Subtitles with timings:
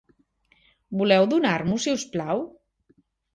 [1.01, 2.43] Voleu donar-m'ho, si us plau?